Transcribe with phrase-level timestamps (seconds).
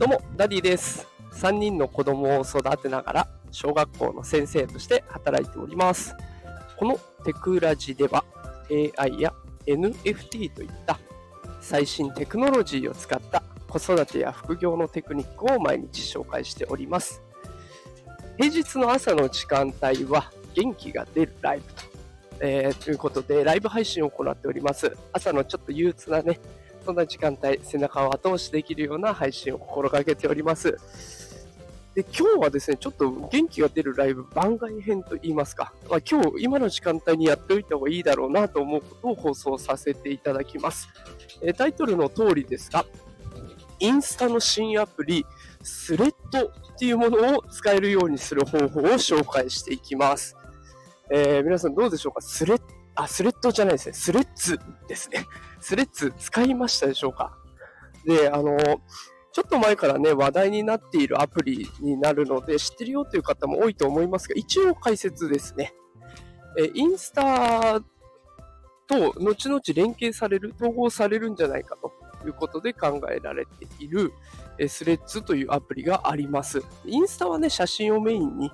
[0.00, 1.06] どうも、ダディです。
[1.32, 6.16] 3人の子供を育てながら、小学校の先生として働いております。
[6.78, 8.24] このテクラジでは、
[8.70, 9.34] AI や
[9.66, 10.98] NFT といった
[11.60, 17.20] 最新テクノロジーを使った子育てや副業のテクニックを毎日紹介しております。
[18.38, 21.82] 平日の朝の時間帯は元気が出るライブと,、
[22.40, 24.96] えーということで、ライブ配信を行っております。
[25.12, 26.40] 朝のちょっと憂鬱なね、
[26.84, 30.76] そんな時間帯、背中を後押しできるような配信を心がけております。
[31.94, 40.88] で今日はですね、ちょっと元気が出るライブ番外編と言いますか、まあ、今日、今の時間帯にやっておいた方がいいだろうなと思うことを放送させていただきます。
[41.42, 42.86] えータイトルの通りですが、
[43.80, 45.26] インスタの新アプリ、
[45.62, 50.36] スレッドっていうものを使えるようにする方法を紹介していきます。
[51.12, 52.20] えー皆さんどうでしょうか？
[52.20, 52.62] スレッ
[52.94, 53.92] あ、スレッドじゃないですね。
[53.94, 55.24] スレッズですね。
[55.60, 57.36] スレッズ使いましたでしょうか？
[58.06, 58.56] で、あの、
[59.32, 65.72] ちょっと前からね、話題になっているアプリになるので、知ってるよという方も多いと思いますが、一応解説ですね。
[66.58, 67.80] えインスタ
[68.88, 71.92] と後々連携される、統合されるんじゃないかと
[72.26, 74.12] いうことで考えられている、
[74.58, 76.62] えスレッズというアプリがあります。
[76.84, 78.50] インスタはね、写真をメインに、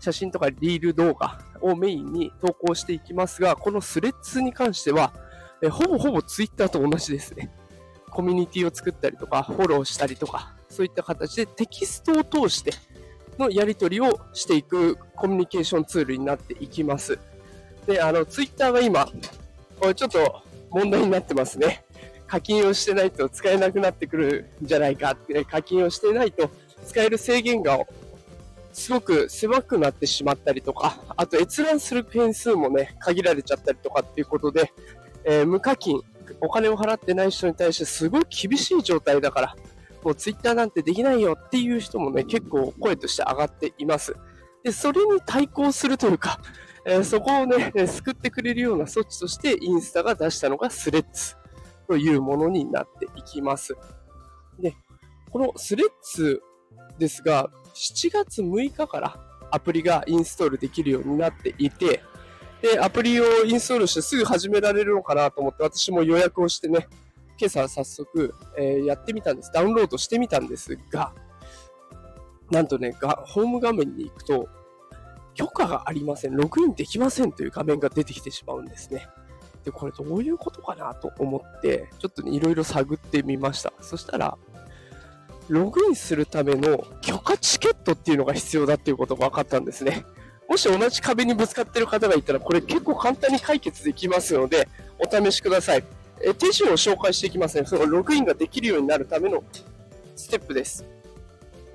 [0.00, 5.12] 写真とかリール動画をメインに投稿していきますが、このスレッズに関しては、
[5.62, 7.50] えほぼほぼツイッターと同じですね。
[8.10, 12.72] コミュニティを作ったりとか、フォローしたりとか、そういった形でテキストを通して
[13.38, 17.18] のやり取りをしていくコミュニケーションツールになっていきます。
[17.86, 19.06] で、あの、ツイッターが今、
[19.80, 21.84] これちょっと問題になってますね。
[22.26, 26.50] 課金をしてないと使えなくなってくるんじゃないかって、課金をしてないと
[26.86, 27.78] 使える制限が
[28.74, 34.72] すごく狭くなってしまったりとか、あと閲覧する件数もね、限られちゃったりとかっていうことで、
[35.24, 36.00] えー無課金、
[36.40, 39.56] お金を払ってない人に対してすごい厳しい状態だから、
[40.02, 44.16] もうツイッターなんてできないよっていう人もね、結構声として上がっています。
[44.64, 46.40] で、それに対抗するというか、
[46.84, 51.36] えーそこをね、救ってくれるような措置としてインスタが出したのがスレッズ
[51.86, 53.76] というものになっていきます。
[54.58, 54.74] で、
[55.30, 56.42] このスレッズ
[56.98, 59.16] ですが、7月6日から
[59.50, 62.02] アプリがインストールできるようになっていて、
[62.62, 66.88] で、アプリをインストールしてすぐ始められるのかなと思って、私も予約をしてね、
[67.38, 69.50] 今朝早速、えーやってみたんです。
[69.52, 71.12] ダウンロードしてみたんですが、
[72.50, 74.48] なんとね、がホーム画面に行くと、
[75.34, 76.36] 許可がありません。
[76.36, 79.08] ログインできませんという画面が出てきてしまうんですね。
[79.64, 83.72] で、これどういうことかなと思って、ちょっとね、いろいろ探ってみました。
[83.80, 84.38] そしたら、
[85.48, 90.04] ログインするための許可チケットっていうのが必要だっていうことが分かったんですね。
[90.48, 94.68] もし同じ壁にぶつかってる方がいたら、これ結構簡単に解決できますので、
[94.98, 95.84] お試しください。
[96.22, 97.66] え手順を紹介していきますね。
[97.66, 99.42] そのログインができるようになるための
[100.16, 100.84] ステップです。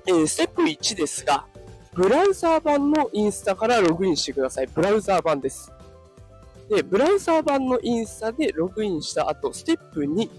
[0.06, 1.46] えーステップ1ですが、
[1.92, 4.68] ブラウザー版のインスタからログインしてください。
[4.68, 5.72] ブラウザー版です。
[6.68, 10.30] で、ブラウザー版のインスタでログインした後、ステップ2、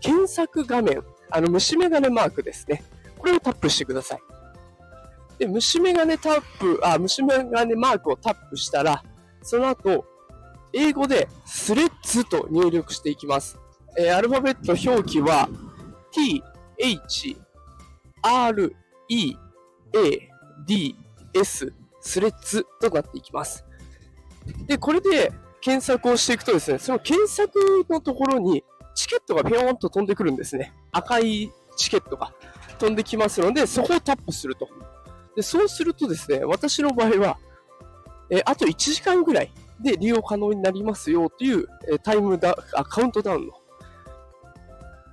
[0.00, 1.02] 検索画面、
[1.34, 2.82] あの虫眼鏡マークですね。
[3.18, 4.20] これをタップしてください。
[5.38, 9.02] で、虫眼鏡タップ、あ、虫眼鏡マークをタップしたら、
[9.42, 10.04] その後、
[10.72, 13.58] 英語でスレッズと入力していきます。
[13.98, 15.48] えーアルファベット表記は
[16.12, 16.42] t,
[16.78, 17.36] h,
[18.22, 18.76] r,
[19.08, 19.34] e,
[19.94, 20.28] a,
[20.66, 20.96] d,
[21.34, 23.64] s スレッズとなっていきます。
[24.66, 28.64] で、これで検索をしていくとですね、その検索のところに
[29.12, 30.72] ケットがピョーンと飛んでくるんですね。
[30.90, 32.32] 赤いチケットが
[32.78, 34.68] 飛んできますので、そこをタップすると。
[35.36, 37.38] で、そうするとですね、私の場合は、
[38.30, 43.52] えあと1時間ぐらいで利用可能になりますよという、えタイムダあカウントダウンの、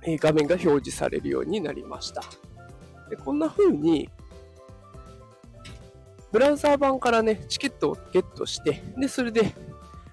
[0.02, 2.22] え画面が表示されるようになりました。
[3.08, 4.08] でこんな風に、
[6.32, 9.52] ブラウザー版からね、チケットをゲットして、で、それで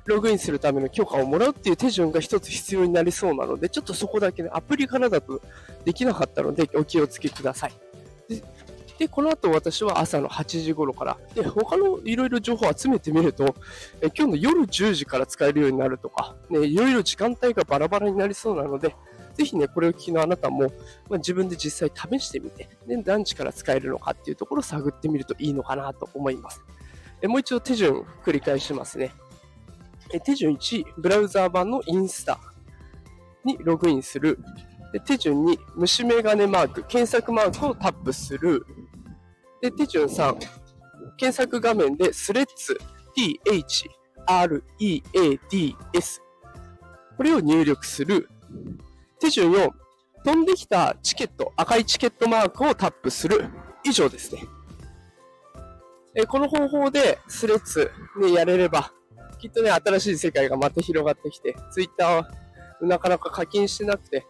[0.07, 5.41] ログインするための許可をもらうっていう手順が一つ必要になりそうなので、ちょっとそこだけね、アプリからだと
[5.85, 7.73] できなかったので、お気をつけください。
[8.29, 8.43] で、
[8.97, 13.55] でこの後私は朝の8時頃から、で、他のいろいろ情報を集めてみると、
[14.01, 18.95] え今日の夜10時から使えるようになるとか、ね、いろいろ時間帯がバラバラになりそうなので、
[19.33, 20.71] ぜひね、これを聞きのあなたも、
[21.09, 26.63] まあ、自分で実際試してみて、で、何時から使えるのかっていうところを探ってみるといいのかなと思います。
[27.21, 29.11] えもう一度手順繰り返しますね。
[30.19, 32.39] 手順1、ブラウザー版のインスタ
[33.43, 34.39] にログインする。
[34.93, 38.65] で手順2、虫眼鏡マーク、検索マークをタップする。
[39.61, 40.37] で、手順3、
[41.17, 42.79] 検索画面でスレッズ、
[43.15, 43.89] t, h,
[44.27, 46.21] r, e, a, d, s。
[47.15, 48.29] これを入力する。
[49.19, 49.69] 手順4、
[50.23, 53.49] 飛んできたチケット、赤いチケットマークをタップする。
[53.83, 54.43] 以上ですね。
[56.15, 58.91] えこの方法でスレッズね、やれれば、
[59.39, 62.31] きっとね、新しい世界がまた広がってきて、ツイッターは
[62.81, 64.25] なかなか課金してなくて、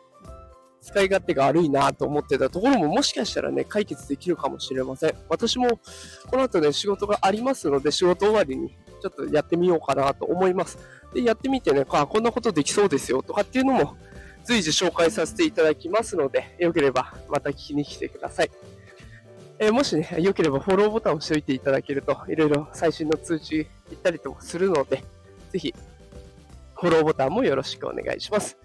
[0.81, 5.15] 使い勝手が悪いなと思ってたところももしかしたらね、解決できるかもしれません。
[5.29, 5.79] 私も
[6.27, 10.77] この後ね、仕事がありますので、仕事終わりにちょっとやってみようかなと思います。
[11.13, 13.97] で、やってみてね、あ、こんなことできそうですよとかっていうのも
[14.43, 18.51] 随時紹介させていただきますので、よければまた聞きに来てください。
[19.59, 25.03] えー、もしね、良ければフォローボタンを押しておいていただけると、いろいろ最新の通知行ったりとかするので、
[25.51, 25.73] ぜひ、
[26.75, 28.57] フォローボタンもよろしくお願いします。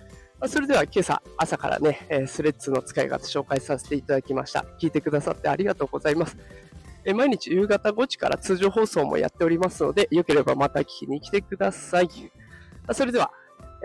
[0.49, 4.67] それでは今朝、朝からね、えスレッズの使い方紹介させていただきました。
[4.79, 6.37] 聞いてくださってありがとうございます。
[7.05, 12.09] え毎日夕方5時から通常放送もやっておりますので、よければまた聞きに来てください。
[12.93, 13.31] それでは、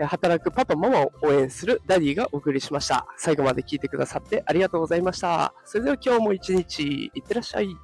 [0.06, 3.06] 働くパパ、ママを応援するダディがお送りしました。
[3.16, 5.54] 最後まで聞いてくださってありがとうございました。
[5.64, 7.76] それでは今日も一日いってらっしゃい。